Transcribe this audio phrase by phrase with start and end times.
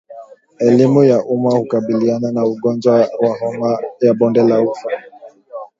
[0.67, 4.89] Elimu kwa umma hukabiliana na ugonjwa wa homa ya bonde la ufa